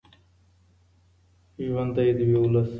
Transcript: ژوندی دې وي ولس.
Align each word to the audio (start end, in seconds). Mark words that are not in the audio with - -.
ژوندی 1.65 2.09
دې 2.17 2.25
وي 2.29 2.37
ولس. 2.39 2.69